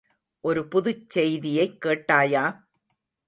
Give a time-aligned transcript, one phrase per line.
[0.43, 2.43] ஒரு புதுச் செய்தியைக் கேட்டாயா?